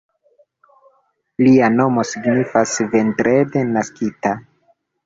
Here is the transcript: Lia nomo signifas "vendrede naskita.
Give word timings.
Lia 1.47 1.69
nomo 1.75 2.07
signifas 2.15 2.75
"vendrede 2.97 3.69
naskita. 3.79 4.39